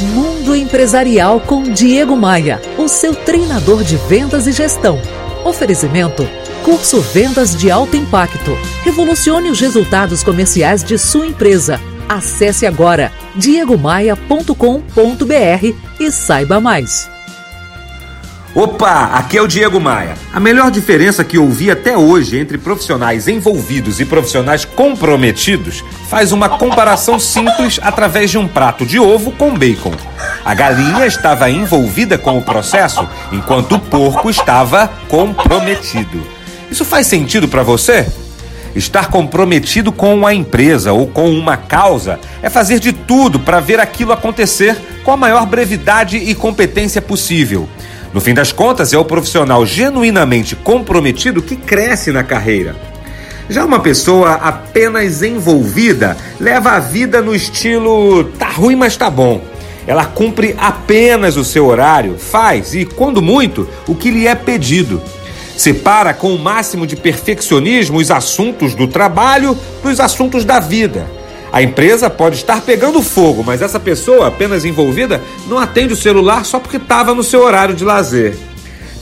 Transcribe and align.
Mundo 0.00 0.56
Empresarial 0.56 1.40
com 1.40 1.62
Diego 1.62 2.16
Maia, 2.16 2.60
o 2.78 2.88
seu 2.88 3.14
treinador 3.14 3.84
de 3.84 3.96
vendas 3.96 4.46
e 4.46 4.52
gestão. 4.52 5.00
Oferecimento: 5.44 6.26
Curso 6.64 7.00
Vendas 7.00 7.54
de 7.54 7.70
Alto 7.70 7.96
Impacto. 7.96 8.56
Revolucione 8.82 9.50
os 9.50 9.60
resultados 9.60 10.22
comerciais 10.22 10.82
de 10.82 10.98
sua 10.98 11.26
empresa. 11.26 11.80
Acesse 12.08 12.66
agora 12.66 13.12
diegomaia.com.br 13.36 14.54
e 16.00 16.10
saiba 16.10 16.60
mais. 16.60 17.08
Opa, 18.52 19.10
aqui 19.14 19.38
é 19.38 19.42
o 19.42 19.46
Diego 19.46 19.78
Maia. 19.78 20.16
A 20.34 20.40
melhor 20.40 20.72
diferença 20.72 21.22
que 21.22 21.38
ouvi 21.38 21.70
até 21.70 21.96
hoje 21.96 22.36
entre 22.36 22.58
profissionais 22.58 23.28
envolvidos 23.28 24.00
e 24.00 24.04
profissionais 24.04 24.64
comprometidos 24.64 25.84
faz 26.08 26.32
uma 26.32 26.48
comparação 26.48 27.16
simples 27.16 27.78
através 27.80 28.28
de 28.28 28.38
um 28.38 28.48
prato 28.48 28.84
de 28.84 28.98
ovo 28.98 29.30
com 29.30 29.56
bacon. 29.56 29.94
A 30.44 30.52
galinha 30.52 31.06
estava 31.06 31.48
envolvida 31.48 32.18
com 32.18 32.38
o 32.38 32.42
processo, 32.42 33.08
enquanto 33.30 33.76
o 33.76 33.78
porco 33.78 34.28
estava 34.28 34.90
comprometido. 35.08 36.20
Isso 36.68 36.84
faz 36.84 37.06
sentido 37.06 37.46
para 37.46 37.62
você? 37.62 38.04
Estar 38.74 39.10
comprometido 39.10 39.92
com 39.92 40.26
a 40.26 40.34
empresa 40.34 40.92
ou 40.92 41.06
com 41.06 41.30
uma 41.30 41.56
causa 41.56 42.18
é 42.42 42.50
fazer 42.50 42.80
de 42.80 42.92
tudo 42.92 43.38
para 43.38 43.60
ver 43.60 43.78
aquilo 43.78 44.12
acontecer 44.12 44.76
com 45.04 45.12
a 45.12 45.16
maior 45.16 45.46
brevidade 45.46 46.16
e 46.16 46.34
competência 46.34 47.00
possível. 47.00 47.68
No 48.12 48.20
fim 48.20 48.34
das 48.34 48.50
contas, 48.50 48.92
é 48.92 48.98
o 48.98 49.04
profissional 49.04 49.64
genuinamente 49.64 50.56
comprometido 50.56 51.40
que 51.40 51.54
cresce 51.56 52.10
na 52.10 52.24
carreira. 52.24 52.74
Já 53.48 53.64
uma 53.64 53.80
pessoa 53.80 54.34
apenas 54.34 55.22
envolvida 55.22 56.16
leva 56.38 56.70
a 56.70 56.78
vida 56.78 57.20
no 57.20 57.34
estilo 57.34 58.24
tá 58.38 58.48
ruim, 58.48 58.76
mas 58.76 58.96
tá 58.96 59.10
bom. 59.10 59.40
Ela 59.86 60.04
cumpre 60.04 60.54
apenas 60.58 61.36
o 61.36 61.44
seu 61.44 61.66
horário, 61.66 62.16
faz 62.18 62.74
e, 62.74 62.84
quando 62.84 63.22
muito, 63.22 63.68
o 63.88 63.94
que 63.94 64.10
lhe 64.10 64.26
é 64.26 64.34
pedido. 64.34 65.02
Separa 65.56 66.14
com 66.14 66.34
o 66.34 66.38
máximo 66.38 66.86
de 66.86 66.96
perfeccionismo 66.96 67.98
os 67.98 68.10
assuntos 68.10 68.74
do 68.74 68.86
trabalho 68.86 69.56
dos 69.82 70.00
assuntos 70.00 70.44
da 70.44 70.60
vida. 70.60 71.06
A 71.52 71.60
empresa 71.60 72.08
pode 72.08 72.36
estar 72.36 72.60
pegando 72.60 73.02
fogo, 73.02 73.42
mas 73.44 73.60
essa 73.60 73.80
pessoa 73.80 74.28
apenas 74.28 74.64
envolvida 74.64 75.20
não 75.48 75.58
atende 75.58 75.92
o 75.92 75.96
celular 75.96 76.44
só 76.44 76.60
porque 76.60 76.76
estava 76.76 77.12
no 77.12 77.24
seu 77.24 77.42
horário 77.42 77.74
de 77.74 77.84
lazer. 77.84 78.36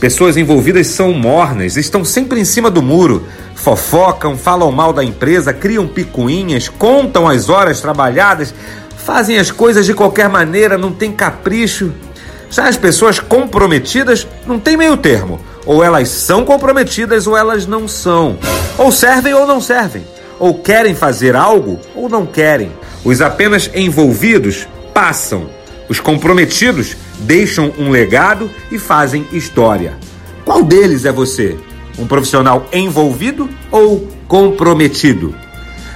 Pessoas 0.01 0.37
envolvidas 0.37 0.87
são 0.87 1.13
mornas, 1.13 1.77
estão 1.77 2.05
sempre 2.05 2.41
em 2.41 2.45
cima 2.45 2.71
do 2.71 2.81
muro, 2.81 3.27
fofocam, 3.55 4.39
falam 4.39 4.73
mal 4.73 4.93
da 4.93 5.05
empresa, 5.05 5.53
criam 5.53 5.87
picuinhas, 5.87 6.69
contam 6.69 7.29
as 7.29 7.51
horas 7.51 7.81
trabalhadas, 7.81 8.55
fazem 8.97 9.39
as 9.39 9.51
coisas 9.51 9.85
de 9.85 9.93
qualquer 9.93 10.29
maneira, 10.31 10.79
não 10.79 10.93
tem 10.93 11.13
capricho. 11.13 11.93
Já 12.49 12.67
as 12.67 12.79
pessoas 12.79 13.21
comprometidas 13.21 14.27
não 14.47 14.59
tem 14.59 14.75
meio 14.75 14.97
termo. 14.97 15.39
Ou 15.67 15.85
elas 15.85 16.09
são 16.09 16.47
comprometidas 16.47 17.27
ou 17.27 17.37
elas 17.37 17.67
não 17.67 17.87
são. 17.87 18.39
Ou 18.79 18.91
servem 18.91 19.35
ou 19.35 19.47
não 19.47 19.61
servem 19.61 20.03
ou 20.39 20.55
querem 20.55 20.95
fazer 20.95 21.37
algo 21.37 21.79
ou 21.95 22.09
não 22.09 22.27
querem. 22.27 22.73
Os 23.05 23.21
apenas 23.21 23.71
envolvidos 23.75 24.67
passam. 24.93 25.49
Os 25.89 26.01
comprometidos 26.01 26.97
deixam 27.21 27.73
um 27.79 27.91
legado 27.91 28.51
e 28.71 28.79
fazem 28.79 29.27
história. 29.33 29.97
Qual 30.45 30.63
deles 30.63 31.05
é 31.05 31.13
você? 31.13 31.57
Um 31.99 32.07
profissional 32.07 32.67
envolvido 32.73 33.49
ou 33.71 34.09
comprometido? 34.27 35.35